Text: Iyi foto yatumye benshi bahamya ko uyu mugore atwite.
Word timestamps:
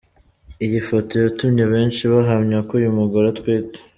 Iyi 0.65 0.79
foto 0.87 1.13
yatumye 1.23 1.63
benshi 1.73 2.01
bahamya 2.11 2.57
ko 2.67 2.71
uyu 2.79 2.89
mugore 2.97 3.25
atwite. 3.33 3.79